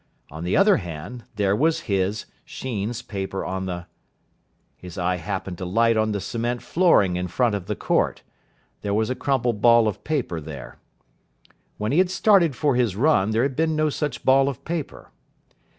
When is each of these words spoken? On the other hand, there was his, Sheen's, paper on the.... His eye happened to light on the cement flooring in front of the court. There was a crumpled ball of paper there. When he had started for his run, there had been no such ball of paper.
On 0.31 0.43
the 0.43 0.57
other 0.57 0.77
hand, 0.77 1.25
there 1.35 1.55
was 1.55 1.81
his, 1.81 2.25
Sheen's, 2.43 3.03
paper 3.03 3.45
on 3.45 3.67
the.... 3.67 3.85
His 4.75 4.97
eye 4.97 5.17
happened 5.17 5.59
to 5.59 5.65
light 5.65 5.95
on 5.95 6.11
the 6.11 6.19
cement 6.19 6.63
flooring 6.63 7.17
in 7.17 7.27
front 7.27 7.53
of 7.53 7.67
the 7.67 7.75
court. 7.75 8.23
There 8.81 8.95
was 8.95 9.11
a 9.11 9.15
crumpled 9.15 9.61
ball 9.61 9.87
of 9.87 10.03
paper 10.03 10.41
there. 10.41 10.79
When 11.77 11.91
he 11.91 11.99
had 11.99 12.09
started 12.09 12.55
for 12.55 12.75
his 12.75 12.95
run, 12.95 13.29
there 13.29 13.43
had 13.43 13.55
been 13.55 13.75
no 13.75 13.91
such 13.91 14.25
ball 14.25 14.49
of 14.49 14.65
paper. 14.65 15.11